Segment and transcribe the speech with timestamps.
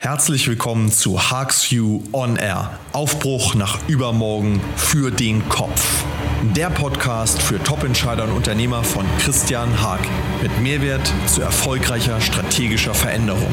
[0.00, 2.78] Herzlich willkommen zu Harks View On Air.
[2.92, 6.04] Aufbruch nach übermorgen für den Kopf.
[6.54, 9.98] Der Podcast für Top-Entscheider und Unternehmer von Christian Haag
[10.40, 13.52] mit Mehrwert zu erfolgreicher strategischer Veränderung.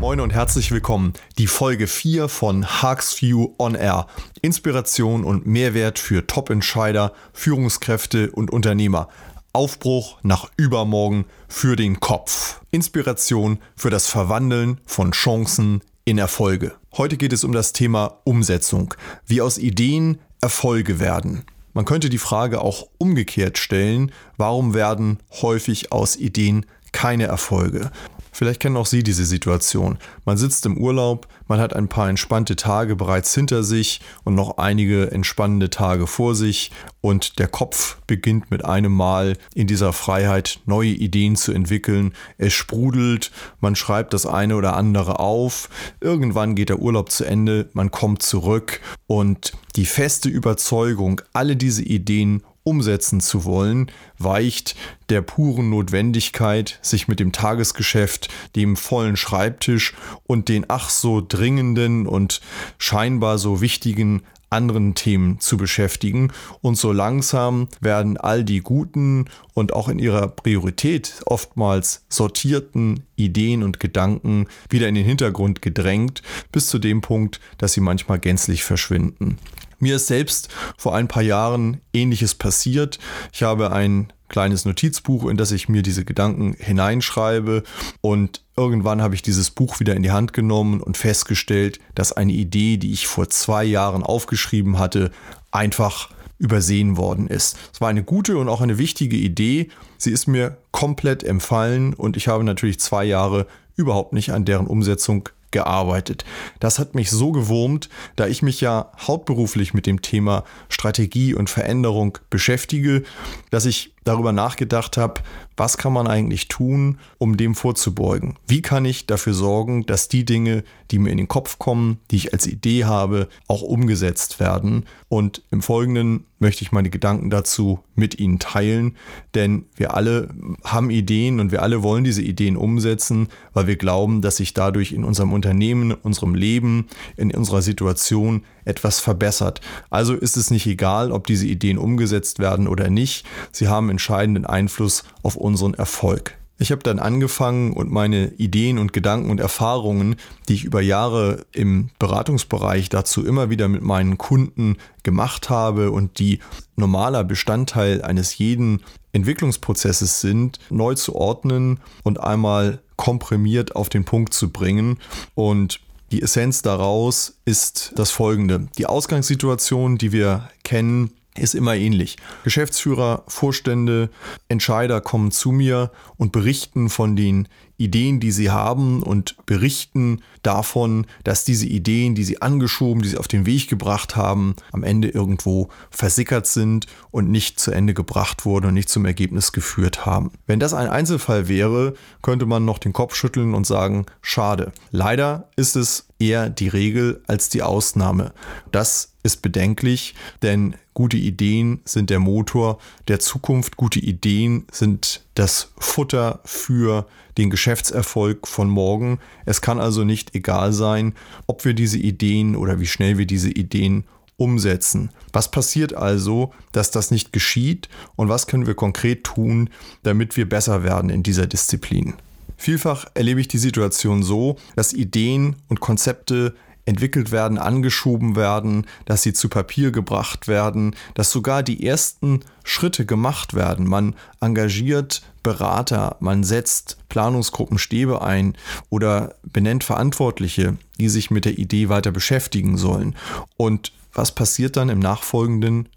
[0.00, 1.12] Moin und herzlich willkommen.
[1.38, 4.08] Die Folge 4 von Harks View On Air.
[4.42, 9.08] Inspiration und Mehrwert für Top-Entscheider, Führungskräfte und Unternehmer.
[9.52, 12.60] Aufbruch nach übermorgen für den Kopf.
[12.70, 16.74] Inspiration für das Verwandeln von Chancen in Erfolge.
[16.96, 18.94] Heute geht es um das Thema Umsetzung,
[19.26, 21.44] wie aus Ideen Erfolge werden.
[21.72, 27.90] Man könnte die Frage auch umgekehrt stellen, warum werden häufig aus Ideen keine Erfolge?
[28.32, 29.98] Vielleicht kennen auch Sie diese Situation.
[30.24, 34.58] Man sitzt im Urlaub, man hat ein paar entspannte Tage bereits hinter sich und noch
[34.58, 40.60] einige entspannende Tage vor sich und der Kopf beginnt mit einem Mal in dieser Freiheit
[40.66, 42.14] neue Ideen zu entwickeln.
[42.38, 43.30] Es sprudelt,
[43.60, 45.68] man schreibt das eine oder andere auf.
[46.00, 51.82] Irgendwann geht der Urlaub zu Ende, man kommt zurück und die feste Überzeugung, alle diese
[51.82, 54.76] Ideen umsetzen zu wollen, weicht
[55.08, 62.06] der puren Notwendigkeit, sich mit dem Tagesgeschäft, dem vollen Schreibtisch und den ach so dringenden
[62.06, 62.40] und
[62.78, 66.32] scheinbar so wichtigen anderen Themen zu beschäftigen.
[66.60, 73.62] Und so langsam werden all die guten und auch in ihrer Priorität oftmals sortierten Ideen
[73.62, 78.64] und Gedanken wieder in den Hintergrund gedrängt, bis zu dem Punkt, dass sie manchmal gänzlich
[78.64, 79.38] verschwinden.
[79.80, 82.98] Mir ist selbst vor ein paar Jahren ähnliches passiert.
[83.32, 87.64] Ich habe ein kleines Notizbuch, in das ich mir diese Gedanken hineinschreibe
[88.00, 92.32] und irgendwann habe ich dieses Buch wieder in die Hand genommen und festgestellt, dass eine
[92.32, 95.10] Idee, die ich vor zwei Jahren aufgeschrieben hatte,
[95.50, 97.58] einfach übersehen worden ist.
[97.72, 99.68] Es war eine gute und auch eine wichtige Idee.
[99.98, 104.66] Sie ist mir komplett empfallen und ich habe natürlich zwei Jahre überhaupt nicht an deren
[104.66, 106.24] Umsetzung gearbeitet.
[106.58, 111.50] Das hat mich so gewurmt, da ich mich ja hauptberuflich mit dem Thema Strategie und
[111.50, 113.02] Veränderung beschäftige,
[113.50, 115.22] dass ich darüber nachgedacht habe,
[115.56, 118.38] was kann man eigentlich tun, um dem vorzubeugen?
[118.46, 122.16] Wie kann ich dafür sorgen, dass die Dinge, die mir in den Kopf kommen, die
[122.16, 124.86] ich als Idee habe, auch umgesetzt werden?
[125.08, 128.96] Und im Folgenden möchte ich meine Gedanken dazu mit Ihnen teilen,
[129.34, 130.30] denn wir alle
[130.64, 134.92] haben Ideen und wir alle wollen diese Ideen umsetzen, weil wir glauben, dass sich dadurch
[134.92, 136.86] in unserem Unternehmen, in unserem Leben,
[137.18, 139.60] in unserer Situation etwas verbessert.
[139.90, 143.26] Also ist es nicht egal, ob diese Ideen umgesetzt werden oder nicht.
[143.52, 146.36] Sie haben entscheidenden Einfluss auf unseren Erfolg.
[146.62, 150.16] Ich habe dann angefangen und meine Ideen und Gedanken und Erfahrungen,
[150.46, 156.18] die ich über Jahre im Beratungsbereich dazu immer wieder mit meinen Kunden gemacht habe und
[156.18, 156.40] die
[156.76, 158.82] normaler Bestandteil eines jeden
[159.14, 164.98] Entwicklungsprozesses sind, neu zu ordnen und einmal komprimiert auf den Punkt zu bringen.
[165.34, 168.68] Und die Essenz daraus ist das folgende.
[168.78, 172.16] Die Ausgangssituation, die wir kennen, ist immer ähnlich.
[172.42, 174.10] Geschäftsführer, Vorstände,
[174.48, 177.48] Entscheider kommen zu mir und berichten von den
[177.80, 183.18] Ideen, die sie haben und berichten davon, dass diese Ideen, die sie angeschoben, die sie
[183.18, 188.44] auf den Weg gebracht haben, am Ende irgendwo versickert sind und nicht zu Ende gebracht
[188.44, 190.30] wurden und nicht zum Ergebnis geführt haben.
[190.46, 194.72] Wenn das ein Einzelfall wäre, könnte man noch den Kopf schütteln und sagen, schade.
[194.90, 198.32] Leider ist es eher die Regel als die Ausnahme.
[198.70, 203.76] Das ist bedenklich, denn gute Ideen sind der Motor der Zukunft.
[203.76, 207.06] Gute Ideen sind das Futter für
[207.38, 209.20] den Geschäftserfolg von morgen.
[209.46, 211.14] Es kann also nicht egal sein,
[211.46, 214.04] ob wir diese Ideen oder wie schnell wir diese Ideen
[214.36, 215.08] umsetzen.
[215.32, 219.70] Was passiert also, dass das nicht geschieht und was können wir konkret tun,
[220.02, 222.14] damit wir besser werden in dieser Disziplin?
[222.58, 229.22] Vielfach erlebe ich die Situation so, dass Ideen und Konzepte entwickelt werden, angeschoben werden, dass
[229.22, 233.86] sie zu Papier gebracht werden, dass sogar die ersten Schritte gemacht werden.
[233.88, 238.56] Man engagiert Berater, man setzt Planungsgruppen Stäbe ein
[238.88, 243.16] oder benennt Verantwortliche, die sich mit der Idee weiter beschäftigen sollen.
[243.56, 245.88] Und was passiert dann im Nachfolgenden?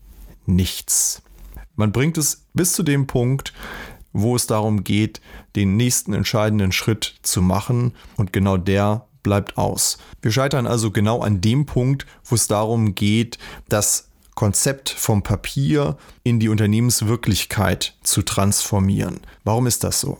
[0.45, 1.22] Nichts.
[1.75, 3.54] Man bringt es bis zu dem Punkt,
[4.13, 5.22] wo es darum geht,
[5.56, 9.98] den nächsten entscheidenden Schritt zu machen und genau der bleibt aus.
[10.22, 15.97] Wir scheitern also genau an dem Punkt, wo es darum geht, das Konzept vom Papier
[16.24, 19.19] in die Unternehmenswirklichkeit zu transformieren.
[19.44, 20.18] Warum ist das so?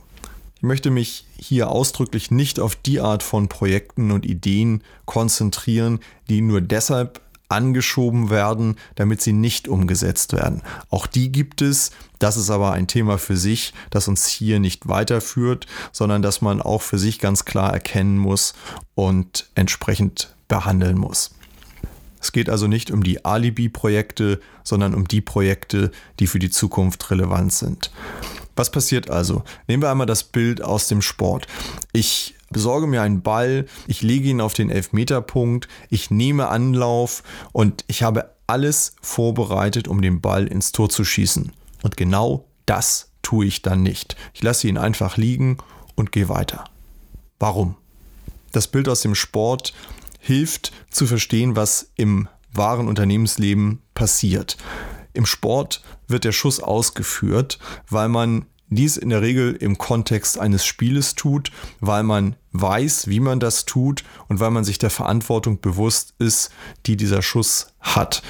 [0.56, 6.00] Ich möchte mich hier ausdrücklich nicht auf die Art von Projekten und Ideen konzentrieren,
[6.30, 10.62] die nur deshalb angeschoben werden, damit sie nicht umgesetzt werden.
[10.89, 11.92] Auch die gibt es.
[12.19, 16.62] Das ist aber ein Thema für sich, das uns hier nicht weiterführt, sondern dass man
[16.62, 18.54] auch für sich ganz klar erkennen muss
[18.95, 21.31] und entsprechend behandeln muss.
[22.24, 25.92] Es geht also nicht um die Alibi-Projekte, sondern um die Projekte,
[26.22, 27.92] die für die Zukunft relevant sind.
[28.56, 29.44] Was passiert also?
[29.68, 31.48] Nehmen wir einmal das Bild aus dem Sport.
[31.92, 37.84] Ich besorge mir einen Ball, ich lege ihn auf den Elfmeterpunkt, ich nehme Anlauf und
[37.88, 41.52] ich habe alles vorbereitet, um den Ball ins Tor zu schießen.
[41.81, 44.16] Und genau das tue ich dann nicht.
[44.34, 45.58] Ich lasse ihn einfach liegen
[45.96, 46.64] und gehe weiter.
[47.38, 47.75] Warum?
[48.54, 49.74] Das Bild aus dem Sport
[50.24, 54.56] hilft zu verstehen, was im wahren Unternehmensleben passiert.
[55.12, 57.60] Im Sport wird der Schuss ausgeführt,
[57.90, 63.20] weil man dies in der Regel im Kontext eines Spieles tut, weil man weiß, wie
[63.20, 66.52] man das tut und weil man sich der Verantwortung bewusst ist,
[66.86, 68.24] die dieser Schuss hat.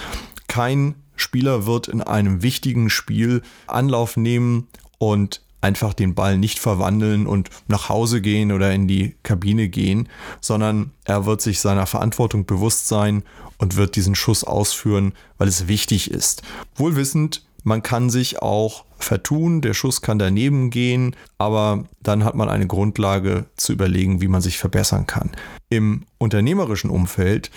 [0.47, 4.67] Kein Spieler wird in einem wichtigen Spiel Anlauf nehmen
[4.97, 10.09] und einfach den Ball nicht verwandeln und nach Hause gehen oder in die Kabine gehen,
[10.41, 13.23] sondern er wird sich seiner Verantwortung bewusst sein
[13.57, 16.41] und wird diesen Schuss ausführen, weil es wichtig ist.
[16.75, 22.49] Wohlwissend, man kann sich auch vertun, der Schuss kann daneben gehen, aber dann hat man
[22.49, 25.31] eine Grundlage zu überlegen, wie man sich verbessern kann.
[25.69, 27.51] Im unternehmerischen Umfeld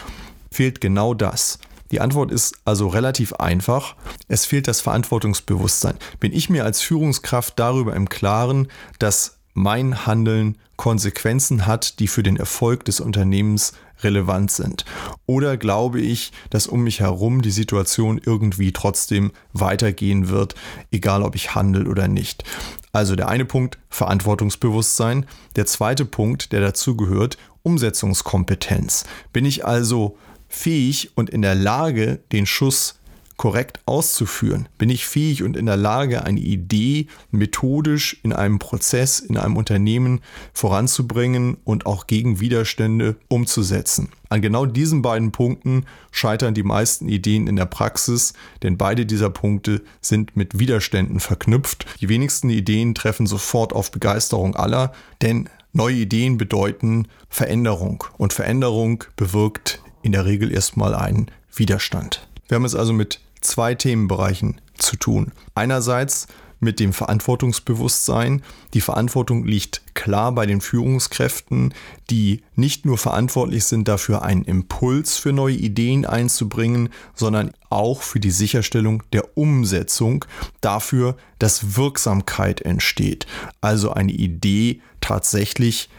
[0.50, 1.58] fehlt genau das.
[1.90, 3.96] Die Antwort ist also relativ einfach.
[4.28, 5.96] Es fehlt das Verantwortungsbewusstsein.
[6.20, 8.68] Bin ich mir als Führungskraft darüber im Klaren,
[8.98, 13.72] dass mein Handeln Konsequenzen hat, die für den Erfolg des Unternehmens
[14.02, 14.84] relevant sind?
[15.24, 20.54] Oder glaube ich, dass um mich herum die Situation irgendwie trotzdem weitergehen wird,
[20.90, 22.44] egal ob ich handle oder nicht?
[22.92, 25.26] Also der eine Punkt, Verantwortungsbewusstsein.
[25.56, 29.04] Der zweite Punkt, der dazu gehört, Umsetzungskompetenz.
[29.32, 30.18] Bin ich also
[30.48, 32.98] fähig und in der Lage, den Schuss
[33.36, 34.68] korrekt auszuführen?
[34.78, 39.56] Bin ich fähig und in der Lage, eine Idee methodisch in einem Prozess, in einem
[39.56, 40.20] Unternehmen
[40.52, 44.08] voranzubringen und auch gegen Widerstände umzusetzen?
[44.28, 48.32] An genau diesen beiden Punkten scheitern die meisten Ideen in der Praxis,
[48.62, 51.86] denn beide dieser Punkte sind mit Widerständen verknüpft.
[52.00, 59.04] Die wenigsten Ideen treffen sofort auf Begeisterung aller, denn neue Ideen bedeuten Veränderung und Veränderung
[59.14, 62.26] bewirkt in der Regel erstmal einen Widerstand.
[62.48, 65.32] Wir haben es also mit zwei Themenbereichen zu tun.
[65.54, 66.28] Einerseits
[66.60, 68.42] mit dem Verantwortungsbewusstsein.
[68.72, 71.74] Die Verantwortung liegt klar bei den Führungskräften,
[72.08, 78.20] die nicht nur verantwortlich sind dafür, einen Impuls für neue Ideen einzubringen, sondern auch für
[78.20, 80.24] die Sicherstellung der Umsetzung,
[80.60, 83.26] dafür, dass Wirksamkeit entsteht.
[83.60, 85.90] Also eine Idee tatsächlich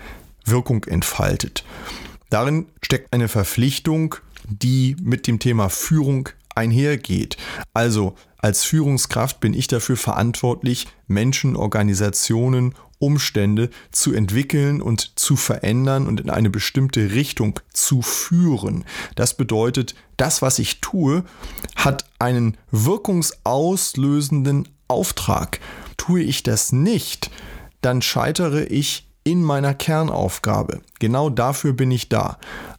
[0.46, 1.64] Wirkung entfaltet.
[2.30, 4.16] Darin steckt eine Verpflichtung,
[4.48, 7.38] die mit dem Thema Führung einhergeht.
[7.74, 16.08] Also als Führungskraft bin ich dafür verantwortlich, Menschen, Organisationen, Umstände zu entwickeln und zu verändern
[16.08, 18.86] und in eine bestimmte Richtung zu führen.
[19.16, 21.24] Das bedeutet, das, was ich tue,
[21.76, 25.60] hat einen wirkungsauslösenden Auftrag.
[25.96, 27.30] Tue ich das nicht,
[27.82, 30.80] dann scheitere ich in meiner Kernaufgabe.
[31.00, 32.38] Genau dafür bin ich da.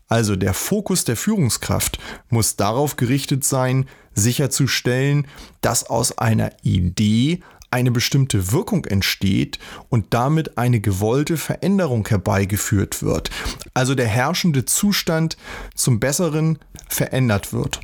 [0.09, 1.99] Also der Fokus der Führungskraft
[2.31, 3.85] muss darauf gerichtet sein,
[4.15, 5.27] sicherzustellen,
[5.61, 9.59] dass aus einer Idee eine bestimmte Wirkung entsteht
[9.91, 13.29] und damit eine gewollte Veränderung herbeigeführt wird.
[13.75, 15.37] Also der herrschende Zustand
[15.75, 17.81] zum Besseren verändert wird.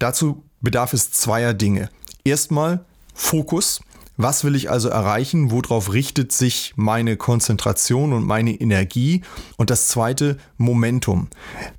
[0.00, 1.90] Dazu bedarf es zweier Dinge.
[2.24, 2.84] Erstmal
[3.14, 3.80] Fokus.
[4.16, 5.50] Was will ich also erreichen?
[5.50, 9.22] Worauf richtet sich meine Konzentration und meine Energie?
[9.56, 11.28] Und das zweite, Momentum.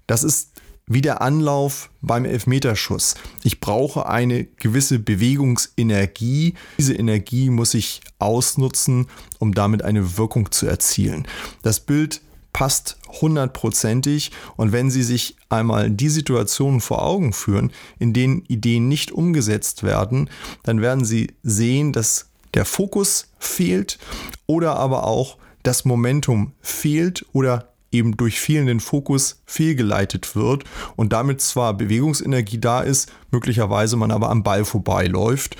[0.05, 0.51] Das ist
[0.87, 3.15] wie der Anlauf beim Elfmeterschuss.
[3.43, 6.53] Ich brauche eine gewisse Bewegungsenergie.
[6.77, 9.07] Diese Energie muss ich ausnutzen,
[9.39, 11.27] um damit eine Wirkung zu erzielen.
[11.63, 12.21] Das Bild
[12.55, 18.87] passt hundertprozentig und wenn Sie sich einmal die Situationen vor Augen führen, in denen Ideen
[18.87, 20.29] nicht umgesetzt werden,
[20.63, 23.99] dann werden Sie sehen, dass der Fokus fehlt
[24.47, 30.63] oder aber auch das Momentum fehlt oder eben durch fehlenden Fokus fehlgeleitet wird
[30.95, 35.57] und damit zwar Bewegungsenergie da ist, möglicherweise man aber am Ball vorbeiläuft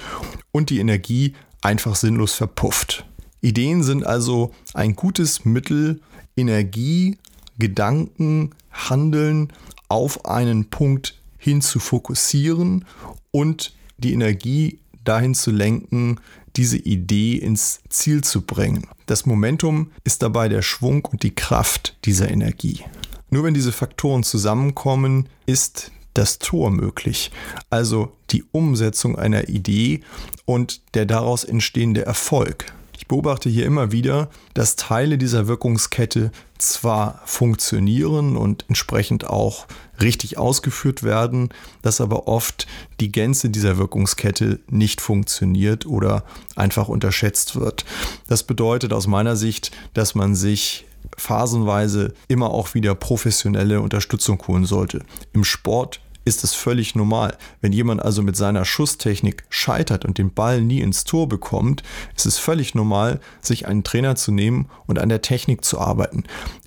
[0.54, 3.06] und die Energie einfach sinnlos verpufft.
[3.42, 6.00] Ideen sind also ein gutes Mittel,
[6.36, 7.18] Energie,
[7.58, 9.54] Gedanken, Handeln
[9.88, 12.86] auf einen Punkt hin zu fokussieren
[13.32, 16.20] und die Energie dahin zu lenken,
[16.56, 18.88] diese Idee ins Ziel zu bringen.
[19.06, 22.84] Das Momentum ist dabei der Schwung und die Kraft dieser Energie.
[23.30, 27.32] Nur wenn diese Faktoren zusammenkommen, ist das Tor möglich.
[27.70, 30.02] Also die Umsetzung einer Idee
[30.46, 32.74] und der daraus entstehende Erfolg.
[32.98, 39.68] Ich beobachte hier immer wieder, dass Teile dieser Wirkungskette zwar funktionieren und entsprechend auch
[40.02, 41.50] richtig ausgeführt werden,
[41.82, 42.68] dass aber oft
[43.00, 46.24] die Gänze dieser Wirkungskette nicht funktioniert oder
[46.56, 47.86] einfach unterschätzt wird.
[48.28, 50.86] Das bedeutet aus meiner Sicht, dass man sich
[51.18, 55.04] phasenweise immer auch wieder professionelle Unterstützung holen sollte.
[55.34, 57.38] Im Sport ist es völlig normal.
[57.62, 61.84] Wenn jemand also mit seiner Schusstechnik scheitert und den Ball nie ins Tor bekommt,
[62.16, 66.24] ist es völlig normal, sich einen Trainer zu nehmen und an der Technik zu arbeiten.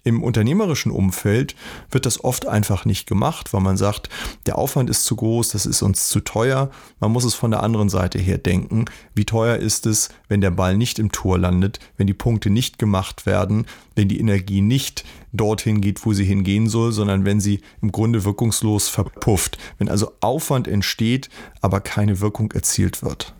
[0.09, 1.55] Im unternehmerischen Umfeld
[1.91, 4.09] wird das oft einfach nicht gemacht, weil man sagt,
[4.47, 6.71] der Aufwand ist zu groß, das ist uns zu teuer.
[6.99, 8.87] Man muss es von der anderen Seite her denken.
[9.15, 12.79] Wie teuer ist es, wenn der Ball nicht im Tor landet, wenn die Punkte nicht
[12.79, 17.61] gemacht werden, wenn die Energie nicht dorthin geht, wo sie hingehen soll, sondern wenn sie
[17.83, 19.59] im Grunde wirkungslos verpufft.
[19.77, 21.29] Wenn also Aufwand entsteht,
[21.61, 23.35] aber keine Wirkung erzielt wird.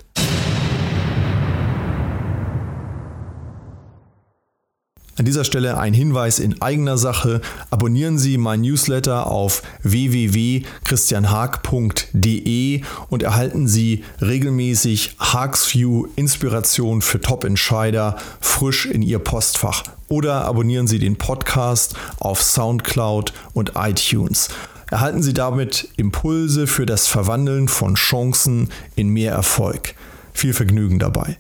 [5.19, 7.41] An dieser Stelle ein Hinweis in eigener Sache.
[7.71, 18.87] Abonnieren Sie mein Newsletter auf www.christianhaag.de und erhalten Sie regelmäßig Haagsview Inspiration für Top-Entscheider frisch
[18.87, 19.83] in Ihr Postfach.
[20.09, 24.51] Oder abonnieren Sie den Podcast auf SoundCloud und iTunes.
[24.89, 29.97] Erhalten Sie damit Impulse für das Verwandeln von Chancen in mehr Erfolg.
[30.33, 31.39] Viel Vergnügen dabei.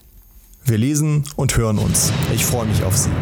[0.64, 2.12] Wir lesen und hören uns.
[2.34, 3.12] Ich freue mich auf Sie.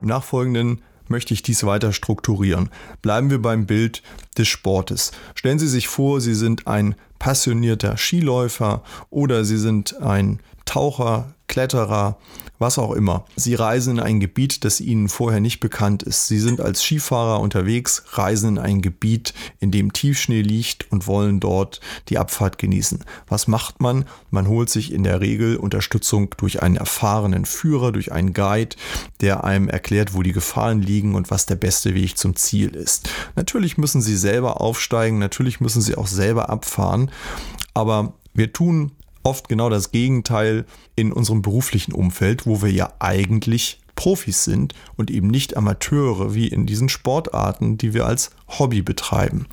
[0.00, 2.70] Im Nachfolgenden möchte ich dies weiter strukturieren.
[3.02, 4.02] Bleiben wir beim Bild
[4.36, 5.12] des Sportes.
[5.34, 12.18] Stellen Sie sich vor, Sie sind ein passionierter Skiläufer oder Sie sind ein Taucher, Kletterer,
[12.58, 13.24] was auch immer.
[13.36, 16.26] Sie reisen in ein Gebiet, das ihnen vorher nicht bekannt ist.
[16.26, 21.40] Sie sind als Skifahrer unterwegs, reisen in ein Gebiet, in dem Tiefschnee liegt und wollen
[21.40, 23.04] dort die Abfahrt genießen.
[23.28, 24.04] Was macht man?
[24.30, 28.76] Man holt sich in der Regel Unterstützung durch einen erfahrenen Führer, durch einen Guide,
[29.20, 33.08] der einem erklärt, wo die Gefahren liegen und was der beste Weg zum Ziel ist.
[33.36, 37.10] Natürlich müssen sie selber aufsteigen, natürlich müssen sie auch selber abfahren,
[37.72, 40.64] aber wir tun oft genau das Gegenteil
[40.96, 46.46] in unserem beruflichen Umfeld, wo wir ja eigentlich Profis sind und eben nicht Amateure wie
[46.46, 49.46] in diesen Sportarten, die wir als Hobby betreiben.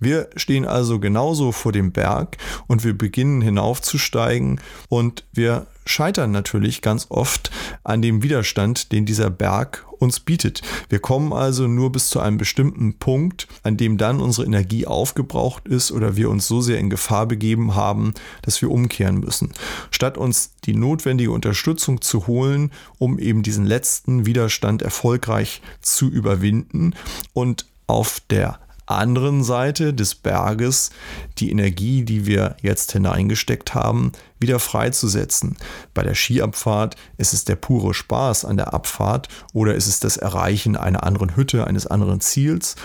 [0.00, 6.82] Wir stehen also genauso vor dem Berg und wir beginnen hinaufzusteigen und wir scheitern natürlich
[6.82, 7.50] ganz oft
[7.82, 10.62] an dem Widerstand, den dieser Berg uns bietet.
[10.88, 15.66] Wir kommen also nur bis zu einem bestimmten Punkt, an dem dann unsere Energie aufgebraucht
[15.66, 19.52] ist oder wir uns so sehr in Gefahr begeben haben, dass wir umkehren müssen.
[19.90, 26.94] Statt uns die notwendige Unterstützung zu holen, um eben diesen letzten Widerstand erfolgreich zu überwinden
[27.32, 30.90] und auf der anderen Seite des Berges
[31.38, 35.56] die Energie, die wir jetzt hineingesteckt haben, wieder freizusetzen.
[35.94, 40.16] Bei der Skiabfahrt ist es der pure Spaß an der Abfahrt oder ist es das
[40.16, 42.76] Erreichen einer anderen Hütte, eines anderen Ziels.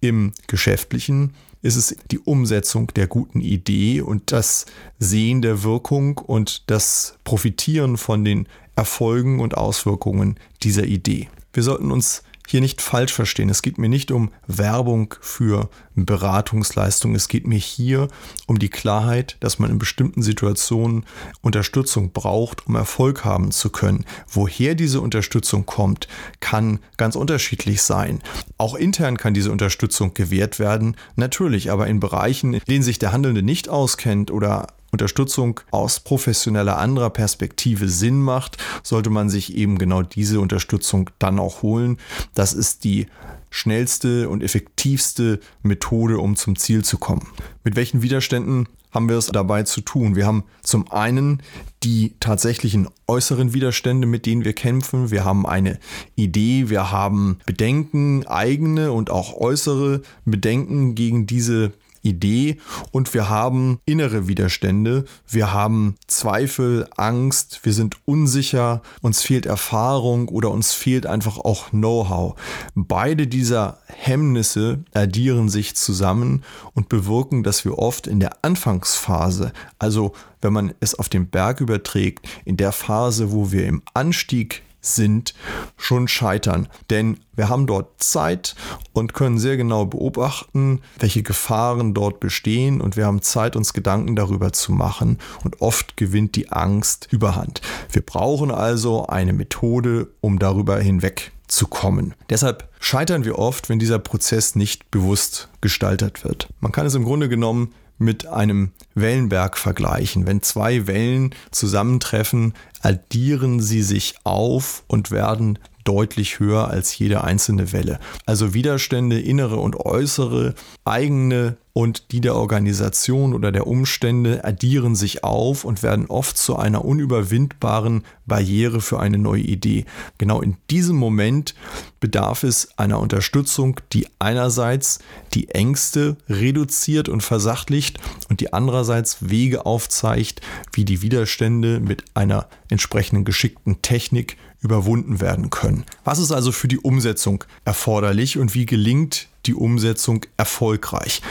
[0.00, 4.66] Im Geschäftlichen ist es die Umsetzung der guten Idee und das
[4.98, 11.28] Sehen der Wirkung und das Profitieren von den Erfolgen und Auswirkungen dieser Idee.
[11.52, 13.50] Wir sollten uns hier nicht falsch verstehen.
[13.50, 17.14] Es geht mir nicht um Werbung für Beratungsleistung.
[17.14, 18.08] Es geht mir hier
[18.46, 21.04] um die Klarheit, dass man in bestimmten Situationen
[21.42, 24.06] Unterstützung braucht, um Erfolg haben zu können.
[24.30, 26.08] Woher diese Unterstützung kommt,
[26.40, 28.22] kann ganz unterschiedlich sein.
[28.56, 33.12] Auch intern kann diese Unterstützung gewährt werden, natürlich, aber in Bereichen, in denen sich der
[33.12, 39.78] Handelnde nicht auskennt oder Unterstützung aus professioneller anderer Perspektive Sinn macht, sollte man sich eben
[39.78, 41.98] genau diese Unterstützung dann auch holen.
[42.34, 43.06] Das ist die
[43.50, 47.26] schnellste und effektivste Methode, um zum Ziel zu kommen.
[47.64, 50.16] Mit welchen Widerständen haben wir es dabei zu tun?
[50.16, 51.42] Wir haben zum einen
[51.82, 55.10] die tatsächlichen äußeren Widerstände, mit denen wir kämpfen.
[55.10, 55.78] Wir haben eine
[56.16, 62.58] Idee, wir haben Bedenken, eigene und auch äußere Bedenken gegen diese Idee
[62.90, 70.28] und wir haben innere Widerstände, wir haben Zweifel, Angst, wir sind unsicher, uns fehlt Erfahrung
[70.28, 72.34] oder uns fehlt einfach auch Know-how.
[72.74, 80.12] Beide dieser Hemmnisse addieren sich zusammen und bewirken, dass wir oft in der Anfangsphase, also
[80.40, 85.34] wenn man es auf den Berg überträgt, in der Phase, wo wir im Anstieg sind,
[85.76, 86.68] schon scheitern.
[86.90, 88.54] Denn wir haben dort Zeit
[88.92, 94.16] und können sehr genau beobachten, welche Gefahren dort bestehen und wir haben Zeit, uns Gedanken
[94.16, 97.60] darüber zu machen und oft gewinnt die Angst überhand.
[97.90, 102.14] Wir brauchen also eine Methode, um darüber hinweg zu kommen.
[102.30, 106.48] Deshalb scheitern wir oft, wenn dieser Prozess nicht bewusst gestaltet wird.
[106.60, 110.26] Man kann es im Grunde genommen mit einem Wellenberg vergleichen.
[110.26, 115.58] Wenn zwei Wellen zusammentreffen, addieren sie sich auf und werden
[115.88, 117.98] deutlich höher als jede einzelne Welle.
[118.26, 120.54] Also Widerstände, innere und äußere,
[120.84, 126.56] eigene und die der Organisation oder der Umstände addieren sich auf und werden oft zu
[126.56, 129.86] einer unüberwindbaren Barriere für eine neue Idee.
[130.18, 131.54] Genau in diesem Moment
[132.00, 134.98] bedarf es einer Unterstützung, die einerseits
[135.34, 140.42] die Ängste reduziert und versachtlicht und die andererseits Wege aufzeigt,
[140.72, 145.84] wie die Widerstände mit einer entsprechenden geschickten Technik überwunden werden können.
[146.04, 151.22] Was ist also für die Umsetzung erforderlich und wie gelingt die Umsetzung erfolgreich?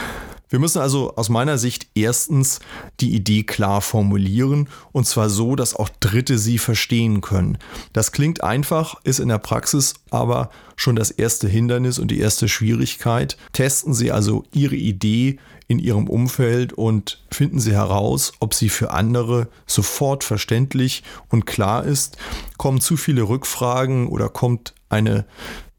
[0.48, 2.60] Wir müssen also aus meiner Sicht erstens
[3.00, 7.58] die Idee klar formulieren und zwar so, dass auch Dritte sie verstehen können.
[7.92, 12.48] Das klingt einfach, ist in der Praxis aber schon das erste Hindernis und die erste
[12.48, 13.36] Schwierigkeit.
[13.52, 18.92] Testen Sie also Ihre Idee in Ihrem Umfeld und finden Sie heraus, ob sie für
[18.92, 22.16] andere sofort verständlich und klar ist.
[22.56, 25.26] Kommen zu viele Rückfragen oder kommt eine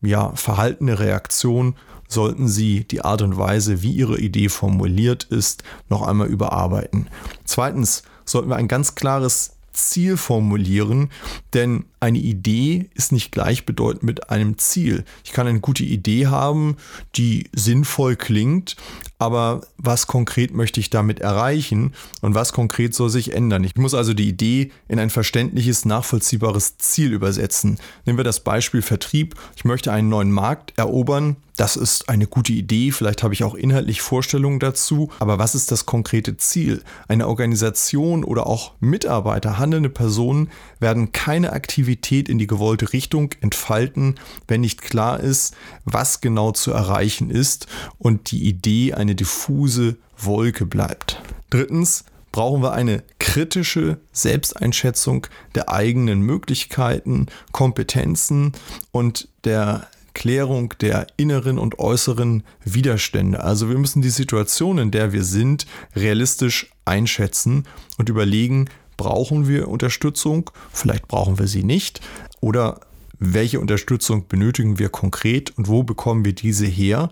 [0.02, 1.76] ja, verhaltene Reaktion,
[2.10, 7.08] sollten Sie die Art und Weise, wie Ihre Idee formuliert ist, noch einmal überarbeiten.
[7.46, 11.10] Zweitens sollten wir ein ganz klares Ziel formulieren,
[11.54, 15.06] denn eine Idee ist nicht gleichbedeutend mit einem Ziel.
[15.24, 16.76] Ich kann eine gute Idee haben,
[17.16, 18.76] die sinnvoll klingt,
[19.20, 23.66] aber was konkret möchte ich damit erreichen und was konkret soll sich ändern?
[23.66, 27.78] Ich muss also die Idee in ein verständliches, nachvollziehbares Ziel übersetzen.
[28.06, 29.36] Nehmen wir das Beispiel Vertrieb.
[29.58, 31.36] Ich möchte einen neuen Markt erobern.
[31.60, 35.74] Das ist eine gute Idee, vielleicht habe ich auch inhaltlich Vorstellungen dazu, aber was ist
[35.74, 36.82] das konkrete Ziel?
[37.10, 44.16] Eine Organisation oder auch Mitarbeiter, handelnde Personen werden keine Aktivität in die gewollte Richtung entfalten,
[44.48, 50.68] wenn nicht klar ist, was genau zu erreichen ist und die Idee eine diffuse Wolke
[50.68, 51.20] bleibt.
[51.50, 55.26] Drittens brauchen wir eine kritische Selbsteinschätzung
[55.56, 58.52] der eigenen Möglichkeiten, Kompetenzen
[58.92, 63.44] und der Klärung der inneren und äußeren Widerstände.
[63.44, 67.66] Also wir müssen die Situation, in der wir sind, realistisch einschätzen
[67.98, 72.02] und überlegen, brauchen wir Unterstützung, vielleicht brauchen wir sie nicht
[72.42, 72.82] oder
[73.18, 77.10] welche Unterstützung benötigen wir konkret und wo bekommen wir diese her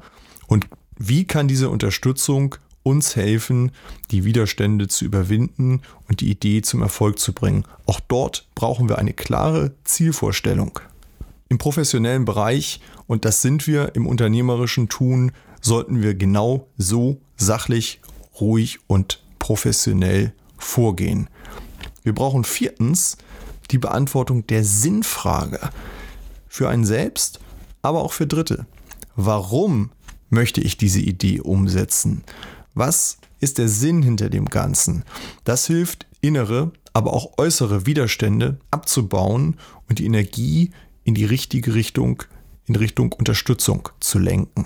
[0.48, 3.72] und wie kann diese Unterstützung uns helfen,
[4.12, 7.66] die Widerstände zu überwinden und die Idee zum Erfolg zu bringen.
[7.86, 10.80] Auch dort brauchen wir eine klare Zielvorstellung.
[11.50, 18.00] Im professionellen Bereich, und das sind wir im unternehmerischen Tun, sollten wir genau so sachlich,
[18.40, 21.30] ruhig und professionell vorgehen.
[22.04, 23.18] Wir brauchen viertens
[23.72, 25.60] die Beantwortung der Sinnfrage
[26.48, 27.40] für einen selbst,
[27.82, 28.66] aber auch für Dritte.
[29.16, 29.92] Warum
[30.30, 32.24] möchte ich diese Idee umsetzen?
[32.74, 35.04] Was ist der Sinn hinter dem Ganzen?
[35.44, 40.72] Das hilft, innere, aber auch äußere Widerstände abzubauen und die Energie
[41.04, 42.24] in die richtige Richtung,
[42.66, 44.66] in Richtung Unterstützung zu lenken.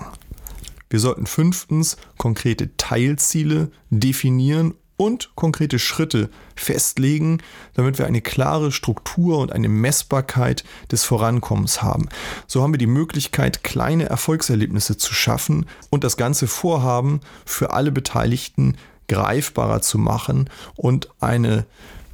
[0.90, 7.42] Wir sollten fünftens konkrete Teilziele definieren und konkrete Schritte festlegen,
[7.74, 10.62] damit wir eine klare Struktur und eine Messbarkeit
[10.92, 12.08] des Vorankommens haben.
[12.46, 17.90] So haben wir die Möglichkeit, kleine Erfolgserlebnisse zu schaffen und das ganze Vorhaben für alle
[17.90, 18.76] Beteiligten
[19.08, 21.66] greifbarer zu machen und eine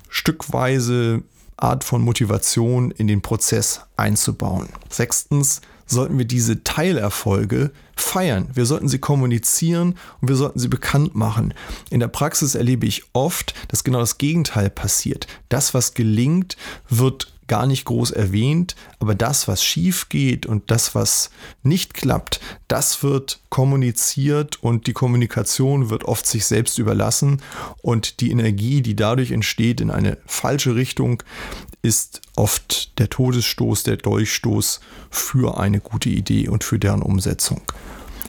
[0.09, 1.23] stückweise
[1.59, 4.71] Art von Motivation in den Prozess einzubauen.
[4.89, 8.49] Sechstens, sollten wir diese Teilerfolge feiern.
[8.53, 11.55] Wir sollten sie kommunizieren und wir sollten sie bekannt machen.
[11.91, 15.27] In der Praxis erlebe ich oft, dass genau das Gegenteil passiert.
[15.49, 16.57] Das, was gelingt,
[16.89, 21.31] wird gar nicht groß erwähnt, aber das, was schief geht und das, was
[21.63, 27.43] nicht klappt, das wird kommuniziert und die Kommunikation wird oft sich selbst überlassen
[27.83, 31.23] und die Energie, die dadurch entsteht in eine falsche Richtung,
[31.89, 37.63] ist oft der Todesstoß, der Dolchstoß für eine gute Idee und für deren Umsetzung.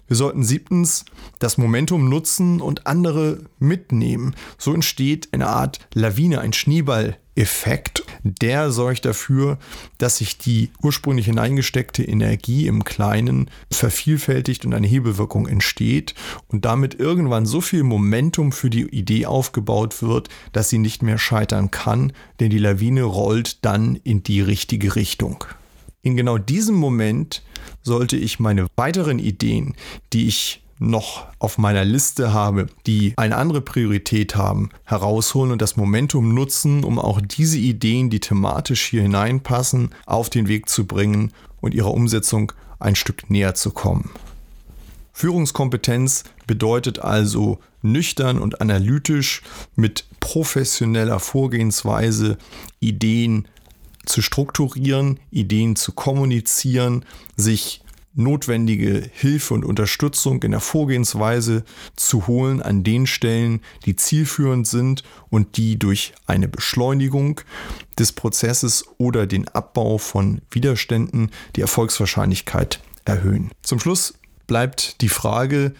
[0.09, 1.05] Wir sollten siebtens
[1.37, 4.35] das Momentum nutzen und andere mitnehmen.
[4.57, 8.03] So entsteht eine Art Lawine, ein Schneeball-Effekt.
[8.23, 9.59] Der sorgt dafür,
[9.99, 16.15] dass sich die ursprünglich hineingesteckte Energie im Kleinen vervielfältigt und eine Hebelwirkung entsteht
[16.47, 21.19] und damit irgendwann so viel Momentum für die Idee aufgebaut wird, dass sie nicht mehr
[21.19, 25.45] scheitern kann, denn die Lawine rollt dann in die richtige Richtung.
[26.01, 27.43] In genau diesem Moment
[27.83, 29.75] sollte ich meine weiteren Ideen,
[30.13, 35.75] die ich noch auf meiner Liste habe, die eine andere Priorität haben, herausholen und das
[35.75, 41.33] Momentum nutzen, um auch diese Ideen, die thematisch hier hineinpassen, auf den Weg zu bringen
[41.59, 44.09] und ihrer Umsetzung ein Stück näher zu kommen.
[45.11, 49.41] Führungskompetenz bedeutet also nüchtern und analytisch
[49.75, 52.37] mit professioneller Vorgehensweise
[52.79, 53.49] Ideen
[54.09, 57.05] zu strukturieren, Ideen zu kommunizieren,
[57.37, 57.81] sich
[58.15, 61.63] notwendige Hilfe und Unterstützung in der Vorgehensweise
[61.95, 67.41] zu holen an den Stellen, die zielführend sind und die durch eine Beschleunigung
[67.97, 73.51] des Prozesses oder den Abbau von Widerständen die Erfolgswahrscheinlichkeit erhöhen.
[73.61, 74.15] Zum Schluss
[74.47, 75.73] bleibt die Frage,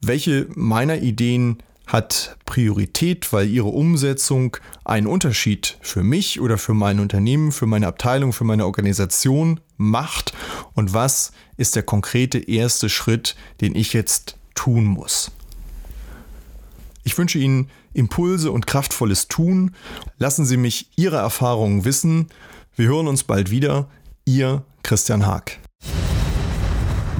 [0.00, 7.00] welche meiner Ideen hat Priorität, weil ihre Umsetzung einen Unterschied für mich oder für mein
[7.00, 10.32] Unternehmen, für meine Abteilung, für meine Organisation macht
[10.74, 15.30] und was ist der konkrete erste Schritt, den ich jetzt tun muss.
[17.04, 19.74] Ich wünsche Ihnen Impulse und kraftvolles Tun.
[20.18, 22.28] Lassen Sie mich Ihre Erfahrungen wissen.
[22.76, 23.88] Wir hören uns bald wieder.
[24.26, 25.58] Ihr Christian Haag.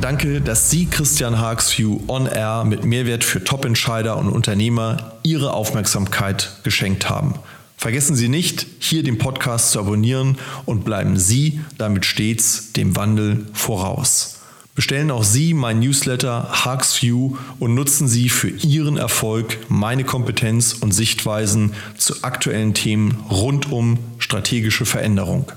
[0.01, 5.53] Danke, dass Sie Christian Haags View On Air mit Mehrwert für Top-Entscheider und Unternehmer Ihre
[5.53, 7.35] Aufmerksamkeit geschenkt haben.
[7.77, 13.47] Vergessen Sie nicht, hier den Podcast zu abonnieren und bleiben Sie damit stets dem Wandel
[13.53, 14.39] voraus.
[14.77, 20.75] Bestellen auch Sie mein Newsletter Haags View und nutzen Sie für Ihren Erfolg meine Kompetenz
[20.75, 25.51] und Sichtweisen zu aktuellen Themen rund um strategische Veränderung.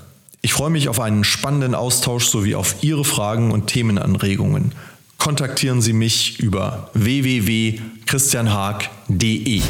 [0.44, 4.72] Ich freue mich auf einen spannenden Austausch sowie auf Ihre Fragen und Themenanregungen.
[5.16, 9.62] Kontaktieren Sie mich über www.christianhaag.de.